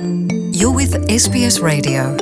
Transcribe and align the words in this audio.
You're 0.00 0.72
with 0.72 0.96
SBS 1.12 1.60
Radio. 1.60 2.16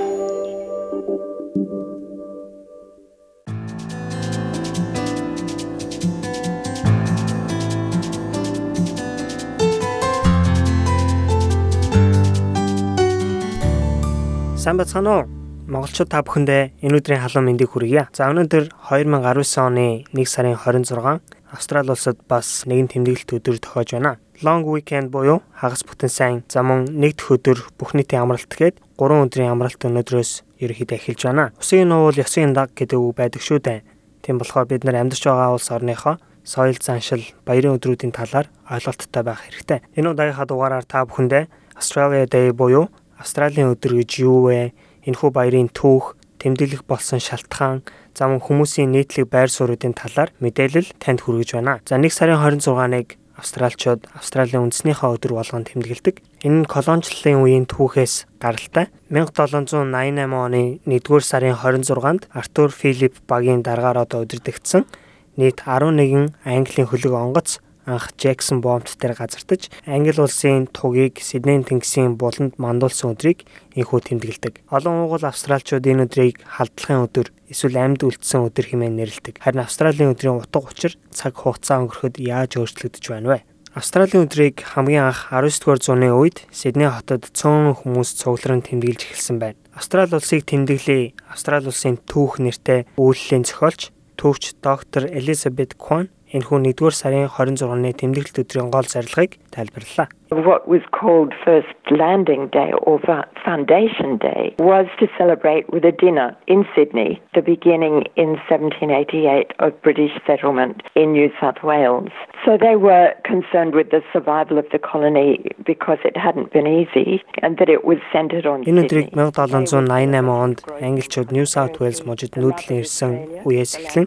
Уу? 15.07 15.23
Монголчууд 15.71 16.11
та 16.11 16.27
бүхэндээ 16.27 16.83
энэ 16.83 16.99
өдрийн 16.99 17.23
халуун 17.23 17.47
мэндийг 17.47 17.71
хүргье. 17.71 18.11
За 18.11 18.27
өнөөдөр 18.27 18.75
2019 18.91 19.55
оны 19.63 20.03
1 20.11 20.27
сарын 20.27 20.59
26 20.59 21.23
Австрали 21.55 21.95
улсад 21.95 22.19
бас 22.27 22.67
нэгэн 22.67 22.91
тэмдэглэлт 22.91 23.39
өдөр 23.39 23.63
тохиож 23.63 23.95
байна. 23.95 24.19
Long 24.39 24.63
weekend 24.63 25.11
буюу 25.11 25.43
хагас 25.51 25.83
бүтэн 25.83 26.11
сайн 26.15 26.37
зам 26.47 26.71
мөн 26.71 26.85
нэгдэх 26.87 27.27
өдөр 27.35 27.59
бүх 27.75 27.91
нийтийн 27.99 28.23
амралт 28.23 28.47
гээд 28.47 28.79
3 28.95 29.27
өдрийн 29.27 29.51
амралт 29.51 29.83
өнөөдрөөс 29.83 30.63
ерөнхийдөө 30.63 30.95
эхэлж 30.95 31.27
байна. 31.27 31.51
Усын 31.59 31.91
нуул 31.91 32.15
ёсын 32.15 32.55
даг 32.55 32.71
гэдэг 32.71 33.03
үг 33.03 33.19
байдаг 33.19 33.43
шүү 33.43 33.59
дээ. 33.59 33.83
Тийм 34.23 34.39
болохоор 34.39 34.71
бид 34.71 34.87
нар 34.87 35.03
амьдарч 35.03 35.27
байгаа 35.27 35.59
улс 35.59 35.67
орныхоо 35.75 36.23
соёл 36.47 36.79
заншил, 36.79 37.27
баярын 37.43 37.83
өдрүүдийн 37.83 38.15
талаар 38.15 38.47
ойлголттой 38.71 39.23
байх 39.27 39.43
хэрэгтэй. 39.43 39.83
Энэ 39.99 40.15
удаагийнхаа 40.15 40.47
дугаараар 40.47 40.87
та 40.87 41.03
бүхэндээ 41.03 41.51
Australia 41.75 42.31
Day 42.31 42.55
буюу 42.55 42.95
Австралийн 43.19 43.75
өдөр 43.75 43.99
гэж 43.99 44.23
юу 44.23 44.55
вэ? 44.55 44.71
Энэхүү 45.03 45.31
баярын 45.35 45.67
түүх, 45.67 46.15
тэмдэглэх 46.39 46.87
болсон 46.87 47.19
шалтгаан, 47.19 47.83
зам 48.15 48.39
хүмүүсийн 48.39 48.95
нийтлэг 48.95 49.27
байр 49.27 49.51
суурьдын 49.51 49.99
талаар 49.99 50.31
мэдээлэл 50.39 50.95
танд 51.03 51.27
хүргэж 51.27 51.59
байна. 51.59 51.83
За 51.83 51.99
1 51.99 52.07
сарын 52.15 52.39
26-ныг 52.39 53.18
австралчууд 53.39 54.11
Австралийн 54.19 54.67
үндэснийхээ 54.67 55.15
өдөр 55.15 55.33
болгон 55.39 55.63
тэмдэглэдэг. 55.63 56.21
Энэ 56.43 56.67
нь 56.67 56.71
колоничлалын 56.71 57.39
үеийн 57.47 57.67
түүхээс 57.71 58.27
гаралтай. 58.43 58.91
1788 59.15 60.27
оны 60.27 60.83
1-р 60.83 61.23
сарын 61.23 61.55
26-нд 61.55 62.27
Артур 62.35 62.75
Филипп 62.75 63.23
багийн 63.31 63.63
даргаар 63.63 64.03
одоо 64.03 64.27
удирдагдсан 64.27 64.91
нийт 65.39 65.63
11 65.63 66.35
Английн 66.43 66.91
хөлөг 66.91 67.15
онгоц 67.15 67.63
анх 67.89 68.13
Джексон 68.21 68.61
бомбт 68.61 69.01
дээр 69.01 69.17
газардаж 69.17 69.73
Англи 69.89 70.21
улсын 70.21 70.69
тугийг 70.69 71.25
Сиднейн 71.25 71.65
тэнгисийн 71.65 72.21
буланд 72.21 72.61
мандуулсан 72.61 73.17
өдрийг 73.17 73.49
инхүү 73.73 74.13
тэмдэглэдэг. 74.13 74.69
Олон 74.69 75.09
уугуул 75.09 75.25
австралчууд 75.25 75.89
энэ 75.89 76.05
өдрийг 76.05 76.45
халдлагын 76.45 77.09
өдөр 77.09 77.29
эсвэл 77.49 77.81
амьд 77.81 78.05
үлдсэн 78.05 78.45
өдөр 78.53 78.67
хэмээн 78.69 78.95
нэрлэдэг. 79.01 79.41
Харин 79.41 79.65
Австралийн 79.65 80.13
өдрийн 80.13 80.37
утга 80.37 80.61
учир 80.61 81.01
цаг 81.09 81.33
хугацаа 81.41 81.81
өнгөрөхөд 81.89 82.21
яаж 82.21 82.61
өөрчлөгдөж 82.61 83.05
байна 83.09 83.41
вэ? 83.41 83.49
Австралийн 83.73 84.27
өдрийг 84.29 84.61
хамгийн 84.65 85.09
анх 85.09 85.33
19-р 85.33 85.81
зууны 85.81 86.11
үед 86.13 86.45
Сидней 86.53 86.91
хотод 86.93 87.31
цөөн 87.33 87.79
хүмүүс 87.79 88.11
цугларн 88.21 88.65
тэмдэглэж 88.65 89.07
эхэлсэн 89.07 89.39
байна. 89.39 89.61
Австрали 89.73 90.19
улсыг 90.19 90.43
тэмдэглэе. 90.49 91.15
Австрали 91.31 91.71
улсын 91.71 92.01
түүх 92.03 92.43
нэртэй 92.43 92.91
үйлчлэлийн 92.99 93.47
зохиолч 93.47 93.93
түүхч 94.19 94.59
доктор 94.59 95.07
Элизабет 95.07 95.79
Кван 95.79 96.11
энэхүү 96.33 96.59
1-р 96.77 96.95
сарын 96.95 97.29
26-ны 97.33 97.93
тэмдэглэлт 97.97 98.41
өдрийн 98.45 98.69
гол 98.69 98.85
зорилгыг 98.85 99.41
тайлбарллаа. 99.49 100.09
What 100.31 100.69
was 100.69 100.83
called 100.93 101.33
First 101.45 101.75
Landing 101.91 102.49
Day 102.49 102.73
or 102.83 103.01
Foundation 103.45 104.19
Day 104.19 104.55
was 104.59 104.87
to 105.01 105.07
celebrate 105.17 105.73
with 105.73 105.85
a 105.85 105.93
dinner 105.93 106.37
in 106.47 106.67
Sydney, 106.77 107.23
the 107.35 107.41
beginning 107.41 108.05
in 108.17 108.37
1788 108.49 109.53
of 109.59 109.81
British 109.81 110.13
settlement 110.27 110.83
in 110.95 111.13
New 111.13 111.31
South 111.41 111.63
Wales. 111.63 112.11
So 112.45 112.59
they 112.61 112.77
were 112.77 113.15
concerned 113.25 113.75
with 113.75 113.91
the 113.91 114.03
survival 114.13 114.59
of 114.59 114.67
the 114.71 114.79
colony 114.79 115.45
because 115.65 115.99
it 116.05 116.17
hadn't 116.17 116.53
been 116.53 116.67
easy 116.67 117.23
and 117.43 117.57
that 117.59 117.69
it 117.69 117.85
was 117.85 117.99
centered 118.13 118.47
on 118.47 118.65
Энэ 118.65 118.85
өдрийг 118.85 119.09
1788 119.17 120.29
онд 120.29 120.59
англичууд 120.81 121.33
New 121.33 121.47
South 121.47 121.81
Wales 121.81 122.05
мужид 122.05 122.37
нүүдлэн 122.37 122.85
ирсэн 122.85 123.13
үеэс 123.49 123.73
эхлэн 123.81 124.07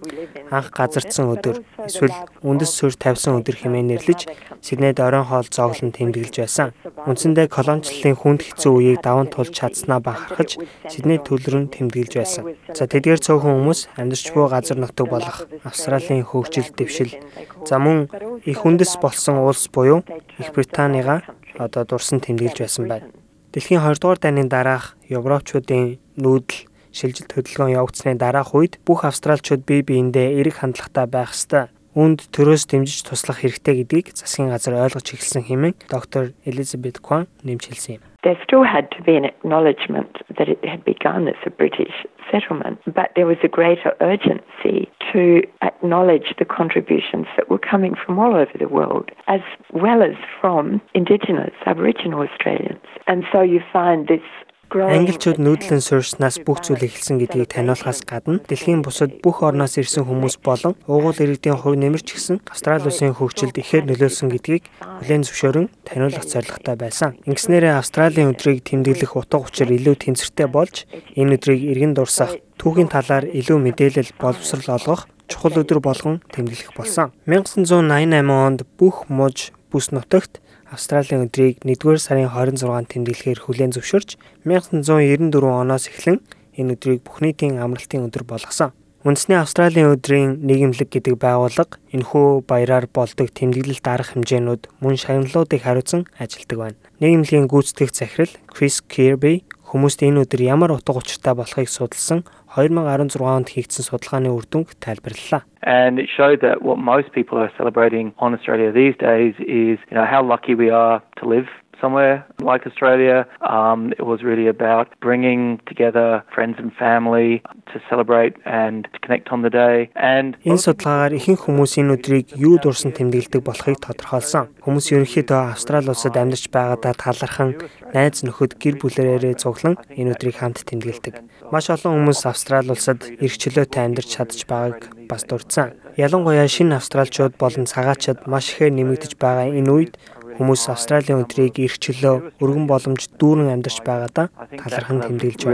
анх 0.54 0.70
газардсан 0.70 1.34
өдөр 1.34 1.58
эсвэл 1.90 2.14
үндэс 2.46 2.72
суурь 2.78 2.96
тавьсан 2.96 3.42
өдөр 3.42 3.56
хэмээн 3.58 3.90
нэрлэж 3.90 4.30
Сиднейд 4.62 5.02
оройн 5.02 5.26
хоол 5.26 5.50
зоглон 5.50 5.92
тэмдэглэж 6.12 6.36
байсан. 6.44 6.76
Үндсэндээ 7.08 7.48
колоничлалын 7.48 8.20
хүнд 8.20 8.42
хэцүү 8.44 8.72
үеийг 8.76 9.00
даван 9.00 9.32
туулж 9.32 9.56
чадсанаа 9.56 10.04
бахархаж 10.04 10.60
Сидней 10.92 11.20
төлрөн 11.24 11.72
тэмдэглэж 11.72 12.14
байсан. 12.20 12.44
За 12.76 12.84
тэдгээр 12.92 13.24
цөөхөн 13.24 13.64
хүмүүс 13.64 13.80
амьдарч 13.96 14.26
буй 14.36 14.46
газар 14.52 14.78
нутаг 14.78 15.08
болох 15.08 15.48
Австралийн 15.64 16.28
хөгжил 16.28 16.68
дэвшил 16.76 17.16
за 17.64 17.80
мөн 17.80 18.12
их 18.44 18.60
үндэс 18.68 19.00
болсон 19.00 19.40
улс 19.40 19.72
буюу 19.72 20.04
Их 20.40 20.52
Британига 20.52 21.24
одоо 21.56 21.88
дурсан 21.88 22.20
тэмдэглэж 22.20 22.58
байсан 22.60 22.88
байна. 22.92 23.08
Дэлхийн 23.56 23.80
2 23.80 24.00
дугаар 24.00 24.20
дайны 24.20 24.48
дараах 24.48 24.96
Европчуудын 25.08 26.00
нүүдэл 26.20 26.68
шилжилт 26.92 27.32
хөдөлгөөн 27.32 27.76
явагдсны 27.80 28.16
дараах 28.20 28.52
үед 28.56 28.80
бүх 28.84 29.08
австралчууд 29.08 29.64
бие 29.64 29.84
биендээ 29.84 30.40
эрэг 30.40 30.60
хандлагатай 30.60 31.08
байх 31.08 31.32
ёстой 31.36 31.72
үүнд 31.97 32.29
төрөөс 32.29 32.69
дэмжиж 32.69 33.09
туслах 33.09 33.41
хэрэгтэй 33.41 33.89
гэдгийг 33.89 34.13
засгийн 34.13 34.53
газар 34.53 34.77
ойлгож 34.77 35.17
эхэлсэн 35.17 35.49
хэмээн 35.49 35.89
доктор 35.89 36.37
Элизабет 36.45 37.01
Кван 37.01 37.25
нэмж 37.41 37.73
хэлсэн 37.73 37.97
юм. 37.97 38.05
There 38.21 38.37
still 38.45 38.67
had 38.67 38.91
to 38.93 39.01
be 39.07 39.17
an 39.17 39.25
acknowledgement 39.25 40.21
that 40.37 40.49
it 40.51 40.61
had 40.67 40.85
begun 40.85 41.25
as 41.29 41.41
a 41.47 41.51
British 41.51 41.95
settlement, 42.31 42.83
but 42.85 43.15
there 43.15 43.25
was 43.25 43.39
a 43.43 43.49
greater 43.49 43.95
urgency 44.03 44.91
to 45.13 45.41
acknowledge 45.63 46.35
the 46.37 46.45
contributions 46.45 47.27
that 47.37 47.49
were 47.49 47.63
coming 47.73 47.95
from 47.95 48.19
all 48.19 48.35
over 48.35 48.53
the 48.59 48.69
world, 48.69 49.09
as 49.29 49.41
well 49.73 50.03
as 50.03 50.17
from 50.41 50.83
Indigenous 50.93 51.55
Aboriginal 51.65 52.27
Australians. 52.29 52.85
And 53.07 53.25
so 53.33 53.41
you 53.41 53.61
find 53.73 54.09
this 54.09 54.27
Англичууд 54.72 55.36
нүүдлэн 55.44 55.84
суурьснаас 55.84 56.40
бүх 56.48 56.64
зүйл 56.64 56.88
эхэлсэн 56.88 57.20
гэдгийг 57.20 57.52
таниулахаас 57.52 58.08
гадна 58.08 58.40
дэлхийн 58.40 58.80
бусад 58.80 59.20
бүх 59.20 59.44
орноос 59.44 59.76
ирсэн 59.76 60.08
хүмүүс 60.08 60.40
болон 60.40 60.80
уугуул 60.88 61.20
иргэдийн 61.20 61.60
хувь 61.60 61.76
нэмэрч 61.76 62.08
гисэн 62.16 62.40
Австрали 62.48 62.88
улсын 62.88 63.12
хөгжилд 63.12 63.60
ихээр 63.60 63.92
нөлөөлсөн 63.92 64.32
гэдгийг 64.32 64.64
хүлээн 64.80 65.28
зөвшөөрөн 65.28 65.68
таниулах 65.84 66.24
зорилготой 66.24 66.76
байсан. 66.80 67.20
Ингэснээрээ 67.28 67.76
Австралийн 67.76 68.32
өдрийг 68.32 68.64
тэмдэглэх 68.64 69.20
утга 69.20 69.44
учир 69.44 69.68
илүү 69.68 70.08
тэнцвэртэй 70.08 70.48
болж 70.48 70.88
энэ 71.20 71.36
өдрийг 71.36 71.62
иргэн 71.68 71.92
дурсах 71.92 72.40
түүхийн 72.56 72.88
талаар 72.88 73.28
илүү 73.28 73.60
мэдээлэл 73.60 74.16
боловсрал 74.24 74.80
олгох 74.80 75.12
чухал 75.28 75.60
өдөр 75.60 75.84
болгон 75.84 76.24
тэмдэглэх 76.32 76.72
болсон. 76.80 77.12
1988 77.28 78.24
онд 78.24 78.64
бүх 78.80 79.12
муж 79.12 79.52
бүс 79.72 79.96
нутагт 79.96 80.44
Австралийн 80.68 81.26
өдрийг 81.28 81.64
1-р 81.64 82.00
сарын 82.00 82.30
26-нд 82.32 82.92
тэмдэглэхээр 82.92 83.40
хүлээн 83.44 83.76
зөвшөөрч 83.76 84.20
1994 84.44 85.32
оноос 85.48 85.88
эхлэн 85.88 86.20
энэ 86.60 86.76
өдрийг 86.76 87.02
бүх 87.08 87.24
нийтийн 87.24 87.60
амралтын 87.64 88.08
өдөр 88.08 88.24
болгосон. 88.28 88.72
Үндэсний 89.02 89.40
Австралийн 89.42 89.98
өдрийн 89.98 90.46
нийгэмлэг 90.46 90.94
гэдэг 90.94 91.18
байгууллага 91.18 91.82
энэхүү 91.90 92.46
баяраар 92.46 92.86
болдог 92.86 93.34
тэмдэглэлт 93.34 93.82
арга 93.90 94.14
хэмжээнүүд 94.14 94.70
мөн 94.78 94.96
шагналуудыг 95.02 95.66
хариуцсан 95.66 96.06
ажилтдаг 96.22 96.58
байна. 96.62 96.78
Нийгэмлэгийн 97.02 97.50
гүйцэтгэх 97.50 97.98
захирал 97.98 98.30
Крис 98.46 98.86
Кирби 98.86 99.42
хүмүүст 99.72 100.04
энэ 100.04 100.28
өдөр 100.28 100.42
ямар 100.44 100.76
утга 100.76 101.00
учиртай 101.00 101.32
болохыг 101.32 101.72
судалсан 101.72 102.28
2016 102.60 103.24
онд 103.24 103.48
хийгдсэн 103.56 103.88
судалгааны 103.88 104.28
үр 104.28 104.44
дүнг 104.44 104.76
тайлбарллаа. 104.84 105.48
And 105.64 105.96
it 105.96 106.12
showed 106.12 106.44
that 106.44 106.60
what 106.60 106.76
most 106.76 107.16
people 107.16 107.40
are 107.40 107.52
celebrating 107.56 108.12
on 108.20 108.36
Australia 108.36 108.76
these 108.76 109.00
days 109.00 109.32
is, 109.40 109.80
you 109.88 109.96
know, 109.96 110.04
how 110.04 110.20
lucky 110.20 110.56
we 110.60 110.68
are 110.68 111.00
to 111.20 111.24
live 111.24 111.48
somewhere 111.82 112.24
like 112.40 112.64
Australia. 112.70 113.28
Um, 113.42 113.92
it 114.00 114.06
was 114.06 114.20
really 114.24 114.48
about 114.48 114.88
bringing 115.02 115.60
together 115.66 116.24
friends 116.34 116.56
and 116.62 116.72
family 116.74 117.42
to 117.74 117.82
celebrate 117.90 118.34
and 118.46 118.88
to 118.94 118.98
connect 119.04 119.30
on 119.34 119.42
the 119.42 119.50
day. 119.50 119.90
And 119.96 120.38
энэ 120.46 120.62
судалгаагаар 120.62 121.18
ихэнх 121.18 121.42
хүмүүс 121.50 121.74
энэ 121.82 121.94
өдрийг 121.98 122.28
юу 122.38 122.56
дурсан 122.62 122.94
тэмдэглэдэг 122.94 123.42
болохыг 123.42 123.82
тодорхойлсон. 123.82 124.54
Хүмүүс 124.64 124.86
ерөнхийдөө 124.94 125.42
Австрали 125.58 125.90
улсад 125.90 126.16
амьдарч 126.16 126.46
байгаадаа 126.54 126.94
талархан 126.94 127.50
найз 127.92 128.22
нөхөд 128.22 128.62
гэр 128.62 128.76
бүлээрээ 128.80 129.42
цуглан 129.42 129.76
энэ 129.90 130.14
өдрийг 130.14 130.38
хамт 130.40 130.62
тэмдэглэдэг. 130.70 131.16
Маш 131.52 131.74
олон 131.74 132.06
хүмүүс 132.06 132.22
Австрали 132.30 132.72
улсад 132.72 133.02
эрх 133.04 133.36
чөлөөтэй 133.42 133.82
амьдарч 133.82 134.10
чадж 134.16 134.46
байгааг 134.46 134.94
бас 135.10 135.26
дурдсан. 135.28 135.76
Ялангуяа 135.98 136.48
шинэ 136.48 136.80
австралчууд 136.80 137.36
болон 137.36 137.68
цагаачид 137.68 138.24
маш 138.24 138.56
ихээр 138.56 138.72
нэмэгдэж 138.72 139.20
байгаа 139.20 139.52
энэ 139.52 139.72
үед 139.76 139.94
Хүмүүс 140.42 140.74
Австралийн 140.74 141.22
өдрийг 141.22 141.62
эрх 141.62 141.78
чөлөө, 141.78 142.42
өргөн 142.42 142.66
боломж 142.66 143.06
дүүрэн 143.22 143.62
амьдарч 143.62 143.86
байгаадаа 143.86 144.34
талархан 144.58 145.06
тэмдэглэж 145.06 145.46
байна. 145.46 145.54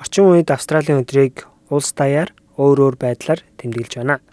Орчин 0.00 0.32
үед 0.32 0.48
Австралийн 0.48 1.04
өдрийг 1.04 1.44
улс 1.68 1.92
даяар 1.92 2.32
өөр 2.56 2.88
өөр 2.88 2.96
байдлаар 2.96 3.44
тэмдэглэж 3.60 4.00
байна. 4.00 4.24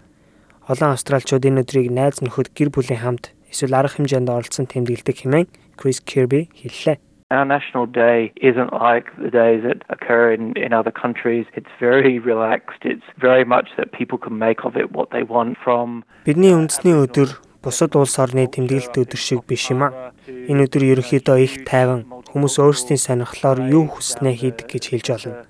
Олон 0.64 0.96
австралчууд 0.96 1.44
энэ 1.44 1.60
өдрийг 1.60 1.92
найз 1.92 2.24
нөхөд 2.24 2.56
гэр 2.56 2.72
бүлийн 2.72 3.04
хамт 3.04 3.36
эсвэл 3.52 3.76
арга 3.76 4.00
хэмжээнд 4.00 4.32
оролцсон 4.32 4.64
тэмдэглэдэг 4.64 5.28
хэмээн 5.28 5.48
Крис 5.76 6.00
Кирби 6.00 6.48
хэллээ. 6.56 6.96
Our 7.30 7.44
national 7.44 7.84
day 7.84 8.32
isn't 8.40 8.72
like 8.72 9.14
the 9.18 9.30
days 9.30 9.62
that 9.62 9.84
occur 9.90 10.32
in, 10.32 10.56
in 10.56 10.72
other 10.72 10.90
countries. 10.90 11.44
It's 11.52 11.68
very 11.78 12.18
relaxed. 12.18 12.80
It's 12.84 13.04
very 13.18 13.44
much 13.44 13.68
that 13.76 13.92
people 13.92 14.16
can 14.16 14.38
make 14.38 14.64
of 14.64 14.78
it 14.78 14.92
what 14.92 15.10
they 15.10 15.24
want 15.24 15.58
from 15.62 16.04
Бидний 16.24 16.56
үндэсний 16.56 16.96
өдөр 16.96 17.36
бусад 17.60 18.00
улс 18.00 18.16
орны 18.16 18.48
тэмдэглэлт 18.48 18.96
өдөр 18.96 19.20
шиг 19.20 19.44
биш 19.44 19.68
юм 19.68 19.84
а. 19.84 20.16
Энэ 20.24 20.72
өдөр 20.72 20.88
ерөнхийдөө 20.88 21.36
их 21.44 21.68
тайван 21.68 22.08
хүмүүс 22.32 22.56
өөрсдийн 22.64 22.96
сонирхлоор 22.96 23.60
юу 23.76 23.92
хүснээ 23.92 24.32
хийдэг 24.32 24.66
гэж 24.72 24.84
хэлж 24.88 25.06
болно. 25.12 25.44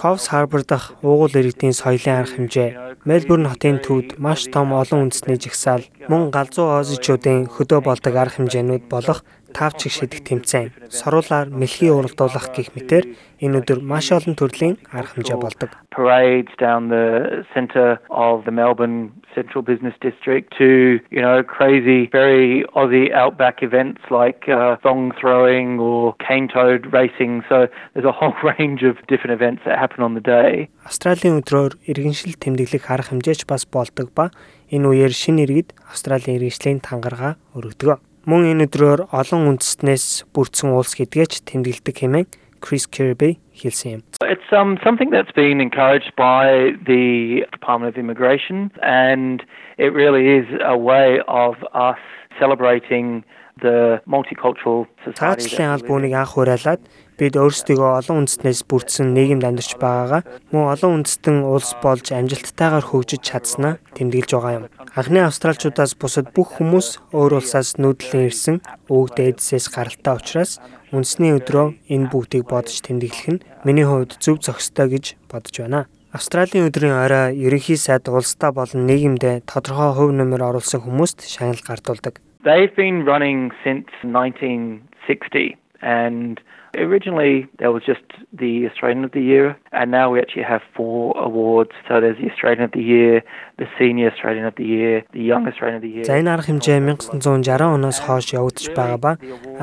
Coffs 0.00 0.32
Harbour 0.32 0.62
дахь 0.64 0.92
уугуул 1.02 1.34
иргэдийн 1.36 1.76
соёлын 1.76 2.24
арга 2.24 2.34
хэмжээ, 2.36 2.70
Мельбурн 3.04 3.46
хотын 3.50 3.78
төвд 3.84 4.18
маш 4.18 4.46
том 4.54 4.72
олон 4.72 5.10
үндэсний 5.10 5.38
жагсаал, 5.38 5.84
мөн 6.10 6.30
галзуу 6.34 6.68
оозичуудын 6.78 7.50
хөдөө 7.52 7.80
болдог 7.84 8.14
арга 8.16 8.36
хэмжээнүүд 8.40 8.84
болох 8.88 9.20
тавчиг 9.52 9.92
шидэх 9.92 10.24
тэмцээн, 10.24 10.72
соруулаар 10.88 11.52
мэлхий 11.52 11.92
уралдуулах 11.92 12.56
гих 12.56 12.72
мэтэр 12.72 13.04
энэ 13.44 13.58
өдөр 13.60 13.78
маш 13.84 14.08
олон 14.16 14.34
төрлийн 14.38 14.80
арга 14.88 15.12
хэмжээ 15.12 15.38
болдог. 15.38 15.70
Parades 15.92 16.54
down 16.56 16.88
the 16.88 17.44
center 17.52 18.00
of 18.08 18.44
the 18.46 18.54
Melbourne 18.54 19.12
Central 19.34 19.62
Business 19.62 19.94
District 20.00 20.52
to, 20.58 21.00
you 21.10 21.22
know, 21.22 21.42
crazy, 21.42 22.08
very 22.12 22.64
Aussie 22.74 23.12
outback 23.12 23.62
events 23.62 24.00
like 24.10 24.48
uh, 24.48 24.76
thong 24.82 25.12
throwing 25.20 25.78
or 25.78 26.14
cane 26.26 26.48
toad 26.48 26.92
racing. 26.92 27.42
So 27.48 27.68
there's 27.92 28.06
a 28.06 28.12
whole 28.12 28.34
range 28.58 28.82
of 28.82 28.94
different 29.08 29.32
events 29.38 29.62
that 29.66 29.78
happen 29.78 30.02
on 30.02 30.14
the 30.14 30.24
day. 30.24 30.68
Австралийн 30.84 31.40
өдрөөр 31.40 31.78
иргэншил 31.88 32.36
тэмдэглэх 32.36 32.90
арга 32.90 33.10
хэмжээч 33.14 33.46
бас 33.46 33.64
болдог 33.64 34.10
ба 34.14 34.30
энэ 34.70 34.86
үеэр 34.88 35.14
шинэ 35.14 35.46
иргэд 35.46 35.68
Австралийн 35.88 36.36
иргэншлийн 36.38 36.80
тангарага 36.82 37.38
өргөдөг. 37.56 38.02
Мөн 38.22 38.54
энэ 38.54 38.70
өдрөөр 38.70 39.10
олон 39.10 39.42
үндэстнээс 39.50 40.30
бүрдсэн 40.30 40.70
улс 40.70 40.94
гэдгээч 40.94 41.42
тэмдэглэдэг 41.48 41.96
хэмээн 41.98 42.26
Chris 42.62 42.86
Kirby. 42.86 43.38
He'll 43.50 43.70
see 43.70 43.90
him. 43.90 44.04
It's 44.22 44.50
um, 44.50 44.78
something 44.82 45.10
that's 45.10 45.32
been 45.32 45.60
encouraged 45.60 46.12
by 46.16 46.70
the 46.86 47.44
Department 47.52 47.94
of 47.94 47.98
Immigration, 47.98 48.70
and 48.82 49.42
it 49.76 49.92
really 49.92 50.28
is 50.28 50.46
a 50.64 50.78
way 50.78 51.18
of 51.28 51.56
us 51.74 51.98
celebrating 52.40 53.24
Цаашлын 53.60 55.68
аль 55.68 55.84
бүүнийг 55.84 56.16
анх 56.16 56.34
хураалаад 56.34 56.80
бид 57.20 57.36
өөрсдийгөө 57.36 58.00
олон 58.00 58.24
үндэстнээс 58.24 58.64
бүрдсэн 58.66 59.12
нийгэмд 59.12 59.44
амьдарч 59.44 59.76
байгаагаа 59.78 60.22
мөн 60.50 60.72
олон 60.74 61.04
үндэстэн 61.04 61.46
улс 61.46 61.76
болж 61.84 62.10
амжилттайгаар 62.10 62.82
хөгжиж 62.82 63.22
чадсанаа 63.22 63.78
тэмдэглэж 63.94 64.30
байгаа 64.32 64.56
юм. 64.56 64.66
Анхны 64.96 65.20
австралчуудаас 65.22 65.94
бусад 66.00 66.32
бүх 66.34 66.58
хүмүүс 66.58 67.14
өөр 67.14 67.38
улсаас 67.38 67.78
нүүдлэн 67.78 68.26
ирсэн 68.26 68.56
өвөг 68.90 69.14
дээдсээс 69.14 69.70
гаралтай 69.70 70.16
учраас 70.16 70.58
үндэсний 70.90 71.36
өдрөө 71.38 71.92
энэ 71.92 72.10
бүгдийг 72.10 72.48
бодож 72.48 72.82
тэмдэглэх 72.82 73.28
нь 73.36 73.44
миний 73.62 73.86
хувьд 73.86 74.18
зөв 74.18 74.42
зохистой 74.42 74.90
гэж 74.90 75.04
бодож 75.30 75.54
байна. 75.60 75.86
Австралийн 76.12 76.68
өдрийн 76.68 76.92
орой 76.92 77.32
ерөнхий 77.36 77.80
сайд 77.80 78.08
улсдаа 78.08 78.52
болон 78.52 78.84
нийгэмдээ 78.84 79.48
тодорхой 79.48 79.92
хувь 79.96 80.12
нэмэр 80.12 80.44
оруулсан 80.44 80.84
хүмүүст 80.84 81.24
шагнал 81.24 81.64
гартуулдаг. 81.64 82.20
They've 82.44 82.74
been 82.74 83.04
running 83.04 83.50
since 83.64 83.86
1960 84.02 85.56
and 85.80 86.40
Originally, 86.74 87.48
there 87.58 87.70
was 87.70 87.82
just 87.84 88.00
the 88.32 88.66
Australian 88.66 89.04
of 89.04 89.12
the 89.12 89.20
Year, 89.20 89.58
and 89.72 89.90
now 89.90 90.10
we 90.10 90.20
actually 90.20 90.44
have 90.44 90.62
four 90.74 91.14
awards. 91.18 91.72
So 91.86 92.00
there's 92.00 92.16
the 92.16 92.30
Australian 92.30 92.62
of 92.62 92.72
the 92.72 92.82
Year, 92.82 93.22
the 93.62 93.68
Senior 93.78 94.10
Australian 94.12 94.46
of 94.50 94.54
the 94.56 94.66
Year, 94.74 95.04
the 95.12 95.22
Young 95.30 95.46
Australian 95.46 95.76
of 95.78 95.84
the 95.86 95.92
Year. 95.94 96.04
За 96.04 96.18
энэ 96.18 96.30
арга 96.34 96.50
хэмжээ 96.50 96.82
1960 96.82 97.78
оноос 97.78 97.98
хойш 98.02 98.34
явагдаж 98.34 98.66
байгаа 98.74 98.98
ба 98.98 99.12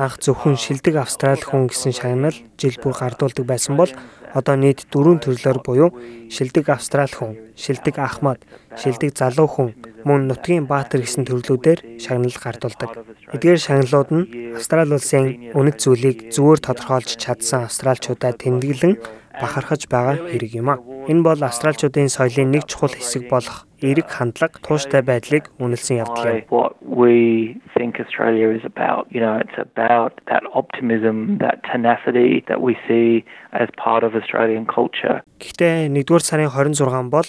анх 0.00 0.16
зөвхөн 0.24 0.56
шилдэг 0.56 0.96
Австрали 0.96 1.44
хүн 1.44 1.68
гэсэн 1.68 1.92
шагнал 1.92 2.36
жил 2.56 2.76
бүр 2.80 2.94
гардуулдаг 2.96 3.44
байсан 3.44 3.76
бол 3.76 3.92
одоо 4.32 4.56
нийт 4.56 4.88
дөрвөн 4.88 5.20
төрлөөр 5.20 5.58
буюу 5.60 5.90
шилдэг 6.32 6.72
Австрали 6.72 7.12
хүн, 7.12 7.32
шилдэг 7.58 7.98
Ахмад, 7.98 8.40
шилдэг 8.80 9.12
залуу 9.12 9.48
хүн, 9.50 9.68
мөн 10.08 10.30
нутгийн 10.30 10.64
баатар 10.70 11.02
гэсэн 11.04 11.26
төрлүүдээр 11.28 12.00
шагнал 12.00 12.36
гардуулдаг. 12.40 12.90
Эдгээр 13.34 13.60
шагналууд 13.60 14.10
нь 14.16 14.24
Австрали 14.56 14.96
улсын 14.96 15.52
үнэт 15.52 15.76
зүйлийг 15.82 16.18
зүгээр 16.32 16.60
тодорхойлж 16.62 17.10
чадсан 17.20 17.66
австралчуудаа 17.68 18.32
тэмдэглэн 18.38 18.94
бахархаж 19.40 19.90
байгаа 19.90 20.16
хэрэг 20.30 20.52
юм 20.56 20.68
а. 20.72 20.80
Энэ 21.10 21.24
бол 21.26 21.40
австралчуудын 21.42 22.08
соёлын 22.08 22.54
нэг 22.54 22.64
чухал 22.70 22.94
хэсэг 22.94 23.26
болох 23.28 23.69
эерэг 23.82 24.08
хандлага, 24.08 24.60
тууштай 24.60 25.02
байдлыг 25.02 25.50
үнэлсэн 25.58 26.04
явдал 26.04 26.44
юм. 26.44 27.60
Think 27.80 27.96
Australia 27.96 28.52
is 28.52 28.64
about, 28.64 29.08
you 29.08 29.20
know, 29.24 29.40
it's 29.40 29.56
about 29.56 30.20
that 30.28 30.44
optimism, 30.52 31.38
that 31.40 31.64
tenacity 31.64 32.44
that 32.46 32.60
we 32.60 32.76
see 32.86 33.24
as 33.52 33.68
part 33.80 34.04
of 34.04 34.12
Australian 34.14 34.66
culture. 34.68 35.24
Гэхдээ 35.40 35.88
1-р 35.88 36.20
сарын 36.20 36.52
26 36.52 37.08
бол 37.08 37.24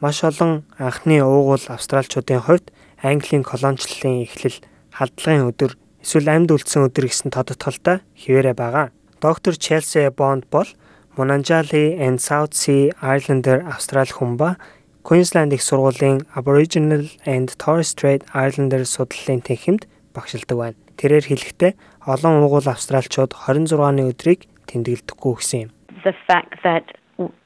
маш 0.00 0.24
олон 0.24 0.64
анхны 0.80 1.20
уугуул 1.20 1.60
австралчуудын 1.68 2.40
хувьд 2.48 2.72
Английн 3.04 3.44
колоничлалын 3.44 4.24
эхлэл, 4.24 4.64
халдлагын 4.96 5.52
өдөр, 5.52 5.72
эсвэл 6.00 6.32
амьд 6.32 6.52
үлдсэн 6.56 6.88
өдөр 6.88 7.04
гэсэн 7.12 7.28
тодотголтой 7.32 8.00
хിവэрэ 8.16 8.56
байгаа. 8.56 8.88
Доктор 9.20 9.60
Челси 9.60 10.08
Бонд 10.16 10.48
бол 10.48 10.68
Monanjali 11.16 12.00
and 12.00 12.20
South 12.20 12.56
Sea 12.56 12.88
Islander 13.04 13.60
Австрали 13.68 14.08
хүн 14.08 14.40
ба 14.40 14.56
Queensland 15.02 15.52
их 15.52 15.62
сургуулийн 15.62 16.26
Aboriginal 16.34 17.08
and 17.24 17.48
Torres 17.58 17.88
Strait 17.88 18.22
Islander 18.34 18.84
судлалын 18.84 19.40
тэнхимд 19.40 19.88
багшилдаг 20.14 20.56
байна. 20.58 20.78
Тэрээр 21.00 21.24
хэлэхдээ 21.24 21.72
олон 22.04 22.44
уугуул 22.44 22.68
австралчууд 22.68 23.32
26-ны 23.32 24.02
өдрийг 24.12 24.44
тэмдэглэдэггүй 24.68 25.34
гэсэн 25.40 25.60
юм. 25.64 25.70
The 26.04 26.12
fact 26.28 26.60
that 26.62 26.84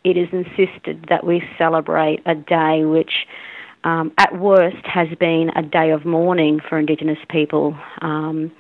it 0.03 0.17
is 0.19 0.31
insisted 0.35 1.06
that 1.09 1.23
we 1.23 1.43
celebrate 1.59 2.21
a 2.27 2.35
day 2.35 2.85
which 2.85 3.27
um, 3.85 4.13
at 4.19 4.33
worst 4.39 4.85
has 4.87 5.09
been 5.19 5.51
a 5.55 5.63
day 5.63 5.91
of 5.91 6.05
mourning 6.05 6.61
for 6.69 6.79
Indigenous 6.79 7.19
people. 7.29 7.77
Um, 8.01 8.51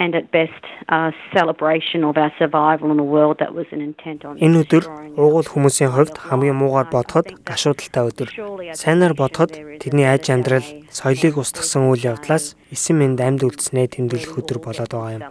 and 0.00 0.14
at 0.14 0.32
best 0.32 0.64
a 0.88 1.12
celebration 1.36 2.02
of 2.04 2.16
our 2.16 2.32
survival 2.38 2.90
in 2.90 2.98
a 2.98 3.04
world 3.04 3.36
that 3.38 3.54
was 3.54 3.66
an 3.70 3.80
intent 3.82 4.24
on 4.24 4.40
Энэ 4.40 4.64
өдөр 4.64 4.84
уугуул 5.20 5.44
хүмүүсийн 5.52 5.92
хувьд 5.92 6.16
хамгийн 6.16 6.56
муугаар 6.56 6.88
бодоход 6.88 7.28
гашуудалтай 7.44 8.08
өдөр. 8.08 8.28
Сайнаар 8.72 9.12
бодоход 9.12 9.52
тэдний 9.76 10.08
аж 10.08 10.32
амьдрал, 10.32 10.64
соёлыг 10.88 11.36
устгасан 11.36 11.92
үйл 11.92 12.16
явдлаас 12.16 12.56
эсэм 12.72 13.04
энд 13.04 13.20
амьд 13.20 13.44
үлдснээ 13.44 14.00
тэмдэглэх 14.00 14.40
өдөр 14.40 14.58
болоод 14.64 14.88
байгаа 14.88 15.12
юм. 15.20 15.22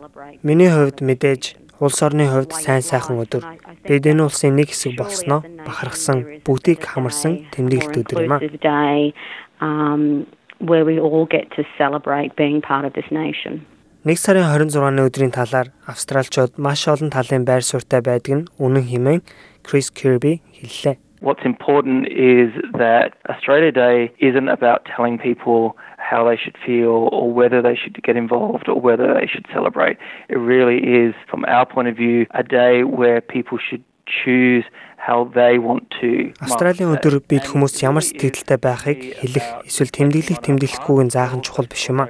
Миний 0.46 0.70
хувьд 0.70 1.02
мэдээж 1.02 1.69
улс 1.80 2.00
орны 2.04 2.28
хувьд 2.28 2.52
сайн 2.54 2.84
сайхан 2.84 3.20
өдөр. 3.24 3.44
Бид 3.88 4.04
энэ 4.06 4.24
улсын 4.24 4.56
нэг 4.56 4.70
хэсэг 4.72 5.00
болсноо 5.00 5.44
бахархсан, 5.66 6.44
бүгдийг 6.46 6.84
хамарсан 6.84 7.50
тэмдэглэлт 7.56 8.00
өдөр 8.04 8.24
юм 8.28 8.34
аа. 8.36 8.44
Um 9.60 10.26
where 10.60 10.86
we 10.86 11.00
all 11.00 11.26
get 11.26 11.52
to 11.56 11.64
celebrate 11.78 12.36
being 12.36 12.62
part 12.62 12.86
of 12.86 12.94
this 12.94 13.10
nation. 13.12 13.66
1 14.04 14.16
сарын 14.16 14.48
26-ны 14.48 15.04
өдрийн 15.08 15.32
талаар 15.36 15.72
австралчууд 15.84 16.56
маш 16.56 16.88
олон 16.88 17.12
талын 17.12 17.44
байр 17.44 17.64
суурьтай 17.64 18.00
байдаг 18.00 18.32
нь 18.32 18.48
үнэн 18.56 18.88
хэмээн 18.88 19.22
Chris 19.68 19.92
Kirby 19.92 20.40
хэллээ. 20.56 21.09
What's 21.21 21.45
important 21.45 22.09
is 22.09 22.53
that 22.77 23.17
Australia 23.31 23.73
Day 23.73 24.13
isn't 24.19 24.49
about 24.49 24.85
telling 24.85 25.17
people 25.19 25.77
how 25.97 26.29
they 26.29 26.37
should 26.37 26.57
feel 26.67 27.09
or 27.17 27.33
whether 27.33 27.63
they 27.63 27.77
should 27.77 27.97
get 28.03 28.17
involved 28.17 28.69
or 28.69 28.79
whether 28.79 29.09
they 29.15 29.27
should 29.27 29.47
celebrate. 29.53 29.97
It 30.29 30.37
really 30.37 30.79
is, 30.79 31.15
from 31.31 31.45
our 31.47 31.65
point 31.65 31.89
of 31.89 31.97
view, 31.97 32.27
a 32.35 32.43
day 32.43 32.85
where 32.85 33.21
people 33.23 33.59
should 33.59 33.83
choose 34.07 34.65
how 34.99 35.31
they 35.35 35.59
want 35.59 35.85
to. 36.01 36.33
Австралийн 36.45 36.93
өдөр 36.97 37.25
бид 37.25 37.49
хүмүүс 37.49 37.81
ямар 37.85 38.05
сэтгэлдээ 38.05 38.59
байхыг 38.61 38.99
хэлэх 39.21 39.65
эсвэл 39.69 39.93
тэмдэглэх 39.93 40.41
тэмдэглэхгүйг 40.45 41.01
нь 41.09 41.15
заахан 41.15 41.41
чухал 41.45 41.69
биш 41.69 41.89
юм 41.89 42.05
аа. 42.05 42.09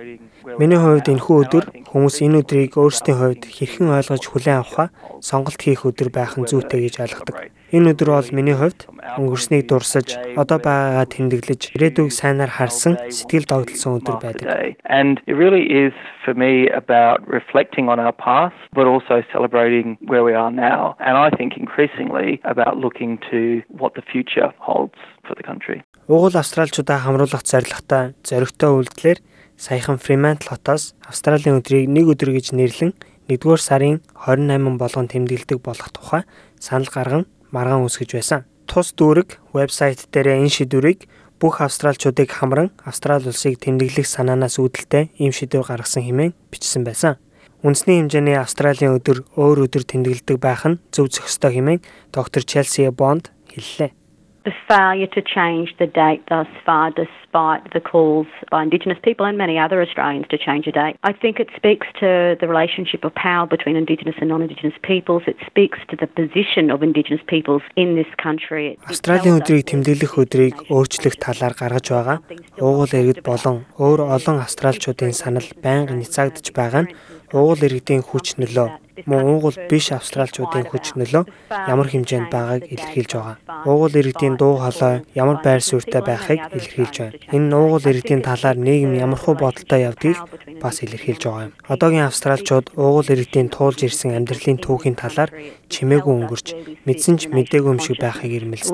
Миний 0.58 0.80
хувьд 0.82 1.12
энэхүү 1.14 1.38
өдөр 1.46 1.66
хүмүүс 1.94 2.16
энэ 2.26 2.42
өдрийг 2.42 2.74
өөрсдийн 2.80 3.18
хувьд 3.20 3.44
хэрхэн 3.46 3.94
ойлгож 3.94 4.24
хүлээн 4.26 4.60
авахаа 4.66 4.88
сонголт 5.22 5.62
хийх 5.62 5.86
өдөр 5.86 6.10
байх 6.10 6.40
нь 6.40 6.50
зүйтэй 6.50 6.90
гэж 6.90 6.96
ойлгодог. 7.06 7.36
Энэ 7.70 7.94
өдөр 7.94 8.10
бол 8.10 8.30
миний 8.34 8.58
хувьд 8.58 8.90
өнгөрснийг 9.22 9.70
дурсаж, 9.70 10.18
одоо 10.34 10.58
байгаагаа 10.58 11.06
тэмдэглэж, 11.06 11.78
ирээдүйг 11.78 12.10
сайнаар 12.10 12.50
харсан, 12.50 12.98
сэтгэл 13.14 13.46
догтлсон 13.46 14.02
өдөр 14.02 14.18
байдаг. 14.18 14.74
And 14.90 15.22
it 15.30 15.38
really 15.38 15.70
is 15.70 15.94
for 16.26 16.34
me 16.34 16.66
about 16.74 17.22
reflecting 17.30 17.86
on 17.94 18.02
our 18.02 18.16
past 18.16 18.58
but 18.74 18.90
also 18.90 19.22
celebrating 19.30 20.02
where 20.02 20.24
we 20.26 20.34
are 20.34 20.50
now. 20.50 20.98
And 20.98 21.14
I 21.14 21.30
think 21.38 21.62
increasingly 21.62 22.42
about 22.42 22.82
looking 22.82 23.22
to 23.30 23.62
what 23.70 23.94
the 23.94 24.02
future 24.02 24.50
holds 24.58 24.98
for 25.28 25.38
the 25.38 25.46
country. 25.46 25.86
Угуул 26.10 26.34
австралчуудаа 26.34 27.06
хамруулах 27.06 27.46
зорилготой 27.46 28.18
зоригтой 28.26 28.70
үйлдэлээр 28.74 29.20
саяхан 29.60 30.00
Fremantle 30.00 30.48
хотоос 30.48 30.96
Австралийн 31.04 31.60
өдрийг 31.60 31.92
нэг 31.92 32.08
өдөр 32.16 32.32
гэж 32.32 32.56
нэрлэн 32.56 32.96
1-р 33.28 33.60
сарын 33.60 34.00
28 34.16 34.80
болгон 34.80 35.12
тэмдэглэдэг 35.12 35.60
болох 35.60 35.92
тухай 35.92 36.24
санал 36.58 36.88
гарган 36.88 37.28
маргаан 37.52 37.84
үсгэж 37.84 38.16
байсан. 38.16 38.48
Тус 38.66 38.96
дүүрэг 38.96 39.38
вебсайт 39.54 40.08
дээр 40.16 40.40
энэ 40.40 40.50
шийдвэрийг 40.50 41.12
бүх 41.40 41.62
австралчуудыг 41.62 42.32
хамран 42.32 42.72
Австрали 42.84 43.32
улсыг 43.32 43.60
тэмдэглэх 43.64 44.08
санаанаас 44.08 44.60
үүдэлтэй 44.60 45.12
ийм 45.20 45.32
шийдвэр 45.32 45.68
гаргасан 45.68 46.04
хэмээн 46.04 46.36
бичсэн 46.52 46.84
байсан. 46.84 47.16
Үндэсний 47.64 48.00
хэмжээний 48.00 48.38
Австралийн 48.40 48.96
өдөр 49.00 49.24
өөр 49.40 49.68
өдөр 49.68 49.84
тэмдэглэдэг 49.88 50.38
байх 50.40 50.64
нь 50.68 50.80
зөв 50.92 51.12
зохистой 51.12 51.60
хэмээн 51.60 51.84
доктор 52.12 52.44
Челси 52.44 52.92
Бонд 52.92 53.32
хэллээ. 53.52 53.92
The 54.46 54.54
failure 54.68 55.08
to 55.08 55.22
change 55.22 55.76
the 55.80 55.88
date 55.88 56.24
thus 56.30 56.48
far, 56.66 56.92
despite 56.92 57.74
the 57.74 57.80
calls 57.80 58.28
by 58.50 58.64
Indigenous 58.64 58.98
people 59.04 59.26
and 59.26 59.38
many 59.38 59.58
other 59.58 59.82
Australians 59.82 60.28
to 60.30 60.38
change 60.38 60.66
a 60.68 60.72
date. 60.72 60.96
I 61.04 61.14
think 61.14 61.40
it 61.40 61.50
speaks 61.56 61.88
to 62.00 62.38
the 62.40 62.48
relationship 62.48 63.04
of 63.04 63.14
power 63.16 63.46
between 63.46 63.76
Indigenous 63.76 64.16
and 64.20 64.30
non-Indigenous 64.30 64.78
peoples. 64.84 65.24
It 65.28 65.38
speaks 65.46 65.80
to 65.90 65.96
the 65.96 66.08
position 66.08 66.72
of 66.72 66.82
Indigenous 66.84 67.22
peoples 67.28 67.64
in 67.76 67.96
this 67.96 68.12
country. 68.22 68.78
Австралийн 68.88 69.40
өдрийг 69.40 69.66
тэмдэглэх 69.68 70.14
өдрийг 70.24 70.56
өөрчлөх 70.72 71.16
талаар 71.20 71.54
гаргаж 71.60 71.88
байгаа 71.92 72.18
уугуул 72.64 72.94
иргэд 72.96 73.22
болон 73.24 73.68
өөр 73.78 74.00
олон 74.16 74.38
австралчуудын 74.46 75.14
санал 75.14 75.48
байнга 75.64 75.94
няцаагдж 76.00 76.48
байгаа 76.56 76.88
нь 76.88 76.94
уугуул 77.36 77.62
иргэдийн 77.68 78.04
хүч 78.08 78.40
нөлөө 78.42 78.89
мөн 79.06 79.24
уугуул 79.24 79.58
биш 79.70 79.92
австралчуудын 79.96 80.66
хүч 80.68 80.96
нөлөө 81.00 81.24
ямар 81.72 81.88
хэмжээнд 81.92 82.30
байгааг 82.34 82.64
илэрхийлж 82.74 83.12
байгаа. 83.16 83.38
Уугуул 83.70 83.96
иргэдийн 84.00 84.36
дуу 84.36 84.58
хоолой 84.60 85.06
ямар 85.14 85.38
байр 85.46 85.62
суурьтай 85.64 86.02
байхыг 86.02 86.40
илэрхийлж 86.58 86.96
байна. 87.00 87.20
Энэ 87.36 87.56
уугуул 87.56 87.86
иргэдийн 87.92 88.22
талаар 88.26 88.58
нийгэм 88.58 88.94
ямархуу 89.06 89.36
бодолтой 89.38 89.88
явдгийг 89.90 90.18
бас 90.64 90.84
илэрхийлж 90.84 91.24
байгаа 91.24 91.46
юм. 91.48 91.54
Одоогийн 91.68 92.10
австралчууд 92.10 92.74
уугуул 92.76 93.14
иргэдийн 93.14 93.50
туулж 93.54 93.80
ирсэн 93.88 94.18
амьдралын 94.18 94.60
түүхийн 94.60 94.98
талаар 95.00 95.32
чимээгүй 95.70 96.14
өнгөрч 96.26 96.48
мэдсэн 96.84 97.16
ч 97.22 97.30
мэдээгүй 97.30 97.72
юм 97.72 97.80
шиг 97.80 98.02
байхыг 98.02 98.34
ирмэлздэг. 98.34 98.74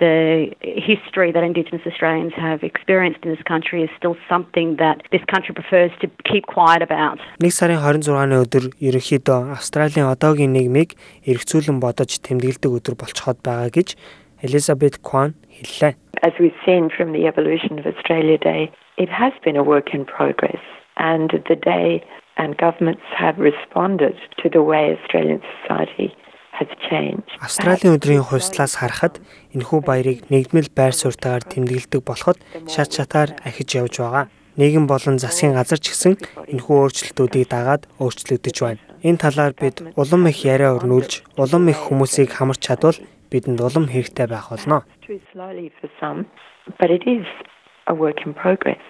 The 0.00 0.50
history 0.64 1.30
that 1.32 1.44
indigenous 1.44 1.84
Australians 1.86 2.34
have 2.34 2.64
experienced 2.64 3.20
in 3.24 3.30
this 3.30 3.44
country 3.46 3.84
is 3.84 3.90
still 3.96 4.16
something 4.28 4.76
that 4.76 5.04
this 5.12 5.22
country 5.28 5.54
prefers 5.54 5.92
to 6.00 6.08
keep 6.24 6.46
quiet 6.46 6.82
about. 6.82 7.20
Нэг 7.38 7.52
сарын 7.52 7.78
26 7.78 8.10
оны 8.16 8.42
өдөр 8.42 8.72
ерөнхийдөө 8.80 9.54
Австралийн 9.54 10.08
одоогийн 10.08 10.56
нийгмийг 10.56 10.96
эргцүүлэн 11.28 11.78
бодож 11.78 12.18
тэмдэглэдэг 12.24 12.70
өдөр 12.72 12.94
болцоход 12.98 13.44
байгаа 13.44 13.70
гэж 13.70 13.94
Elizabeth 14.42 15.00
Kwan 15.02 15.34
хэллээ. 15.52 15.94
As 16.22 16.32
we've 16.40 16.56
seen 16.64 16.88
from 16.88 17.12
the 17.12 17.26
evolution 17.26 17.78
of 17.78 17.86
Australia 17.86 18.38
Day, 18.38 18.72
it 18.96 19.08
has 19.08 19.32
been 19.44 19.56
a 19.56 19.62
work 19.62 19.92
in 19.92 20.04
progress 20.04 20.60
and 20.96 21.30
the 21.48 21.56
day 21.56 22.02
and 22.36 22.56
governments 22.58 23.06
have 23.16 23.38
responded 23.38 24.16
to 24.42 24.48
the 24.50 24.62
way 24.62 24.96
Australian 24.96 25.40
society 25.54 26.08
has 26.58 26.68
changed. 26.88 27.30
Австралийн 27.40 27.94
өдрийн 27.98 28.22
хувьслаас 28.22 28.78
харахад 28.78 29.18
энэхүү 29.54 29.80
баярыг 29.82 30.18
нэгдмэл 30.30 30.70
байр 30.78 30.94
суурьтайгаар 30.94 31.44
тэмдэглэдэг 31.50 32.02
болоход 32.06 32.38
шат 32.70 32.90
шатаар 32.94 33.30
ахиж 33.48 33.74
явж 33.74 33.98
байгаа. 33.98 34.26
Нийгэм 34.58 34.86
болон 34.86 35.18
засгийн 35.18 35.58
газар 35.58 35.82
ч 35.82 35.90
гэсэн 35.90 36.14
энэхүү 36.52 36.76
өөрчлөлтүүдийг 36.78 37.48
дагаад 37.50 37.82
өөрчлөгдөж 37.98 38.56
байна. 38.62 38.82
Энэ 39.02 39.18
талаар 39.18 39.52
бид 39.58 39.82
улам 39.98 40.30
их 40.30 40.38
яриа 40.46 40.78
өрнүүлж, 40.78 41.26
улам 41.42 41.68
их 41.68 41.78
хүмүүсийг 41.90 42.30
хамарч 42.30 42.62
чадвал 42.62 42.98
бидэнд 43.30 43.58
улам 43.58 43.90
хэрэгтэй 43.90 44.30
байх 44.30 44.48
болно. 44.54 44.86
But 46.80 46.90
it 46.90 47.04
is 47.04 47.26
a 47.86 47.94
work 47.94 48.24
in 48.24 48.32
progress. 48.32 48.80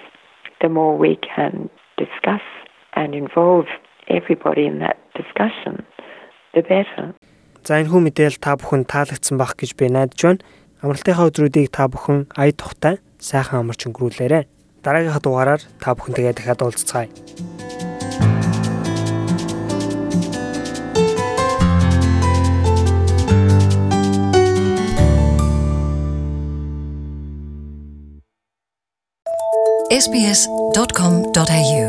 The 0.62 0.68
more 0.68 0.94
we 0.96 1.18
can 1.18 1.68
discuss 1.98 2.44
and 2.96 3.14
involve 3.14 3.66
everybody 4.08 4.66
in 4.66 4.78
that 4.78 4.96
discussion, 5.14 5.84
the 6.54 6.62
better. 6.62 7.14
За 7.64 7.80
энэ 7.80 7.88
хүү 7.88 8.00
мэдээл 8.04 8.38
та 8.44 8.60
бүхэн 8.60 8.84
таалагдсан 8.84 9.40
байх 9.40 9.56
гэж 9.56 9.72
би 9.80 9.88
найдаж 9.88 10.20
байна. 10.20 10.44
Амралтынхаа 10.84 11.28
өдрүүдийг 11.32 11.72
та 11.72 11.88
бүхэн 11.88 12.28
ая 12.36 12.52
тухтай 12.52 13.00
сайхан 13.16 13.64
амарч 13.64 13.88
өнгөрүүлээрэй. 13.88 14.44
Дараагийнхаа 14.84 15.24
дугаараар 15.24 15.62
та 15.80 15.96
бүхэнтэйгээ 15.96 16.36
дахиад 16.36 16.60
уулзцгаая. 16.60 17.08
sbs.com.au 29.94 31.83